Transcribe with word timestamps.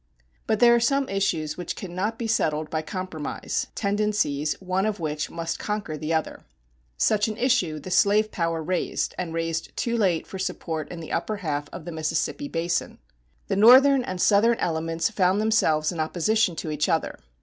But 0.47 0.59
there 0.59 0.73
are 0.73 0.79
some 0.79 1.07
issues 1.09 1.57
which 1.57 1.75
cannot 1.75 2.17
be 2.17 2.25
settled 2.25 2.71
by 2.71 2.81
compromise, 2.81 3.67
tendencies 3.75 4.59
one 4.59 4.87
of 4.87 4.99
which 4.99 5.29
must 5.29 5.59
conquer 5.59 5.95
the 5.95 6.11
other. 6.11 6.43
Such 6.97 7.27
an 7.27 7.37
issue 7.37 7.77
the 7.79 7.91
slave 7.91 8.31
power 8.31 8.63
raised, 8.63 9.13
and 9.19 9.31
raised 9.31 9.77
too 9.77 9.95
late 9.95 10.25
for 10.25 10.39
support 10.39 10.89
in 10.91 11.01
the 11.01 11.11
upper 11.11 11.37
half 11.45 11.69
of 11.69 11.85
the 11.85 11.91
Mississippi 11.91 12.47
Basin. 12.47 12.97
The 13.47 13.55
Northern 13.55 14.03
and 14.03 14.17
the 14.17 14.23
Southern 14.23 14.57
elements 14.57 15.11
found 15.11 15.39
themselves 15.39 15.91
in 15.91 15.99
opposition 15.99 16.55
to 16.55 16.71
each 16.71 16.89
other. 16.89 17.19